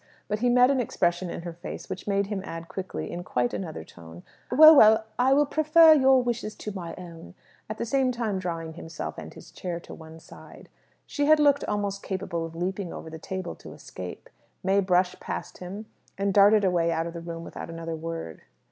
[0.27, 3.53] But he met an expression in her face which made him add quickly, in quite
[3.53, 7.35] another tone, "Well, well, I will prefer your wishes to my own,"
[7.69, 10.69] at the same time drawing himself and his chair to one side.
[11.05, 14.27] She had looked almost capable of leaping over the table to escape.
[14.63, 15.85] May brushed past him,
[16.17, 18.41] and darted away out of the room without another word.